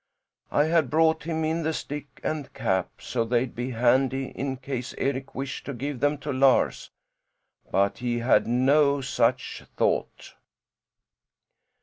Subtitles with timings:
[0.49, 4.95] I had brought him in the stick and cap so they'd be handy in case
[4.97, 6.89] Eric wished to give them to Lars;
[7.69, 10.33] but he had no such thought."